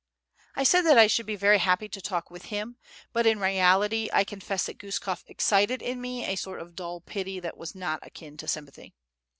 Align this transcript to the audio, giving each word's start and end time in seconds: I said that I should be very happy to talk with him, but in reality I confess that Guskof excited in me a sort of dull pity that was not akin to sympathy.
I 0.55 0.63
said 0.63 0.81
that 0.87 0.97
I 0.97 1.05
should 1.05 1.27
be 1.27 1.35
very 1.35 1.59
happy 1.59 1.87
to 1.87 2.01
talk 2.01 2.31
with 2.31 2.45
him, 2.45 2.77
but 3.13 3.27
in 3.27 3.39
reality 3.39 4.09
I 4.11 4.23
confess 4.23 4.65
that 4.65 4.79
Guskof 4.79 5.23
excited 5.27 5.83
in 5.83 6.01
me 6.01 6.25
a 6.25 6.35
sort 6.35 6.59
of 6.59 6.75
dull 6.75 7.01
pity 7.01 7.39
that 7.39 7.55
was 7.55 7.75
not 7.75 7.99
akin 8.01 8.35
to 8.37 8.47
sympathy. 8.47 8.95